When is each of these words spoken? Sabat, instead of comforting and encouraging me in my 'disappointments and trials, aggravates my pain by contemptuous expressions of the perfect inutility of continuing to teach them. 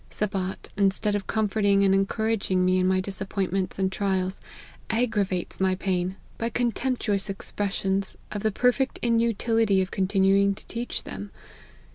Sabat, 0.09 0.69
instead 0.75 1.13
of 1.13 1.27
comforting 1.27 1.83
and 1.83 1.93
encouraging 1.93 2.65
me 2.65 2.79
in 2.79 2.87
my 2.87 3.01
'disappointments 3.01 3.77
and 3.77 3.91
trials, 3.91 4.41
aggravates 4.89 5.59
my 5.59 5.75
pain 5.75 6.15
by 6.39 6.49
contemptuous 6.49 7.29
expressions 7.29 8.17
of 8.31 8.41
the 8.41 8.51
perfect 8.51 8.97
inutility 9.03 9.79
of 9.79 9.91
continuing 9.91 10.55
to 10.55 10.65
teach 10.65 11.03
them. 11.03 11.29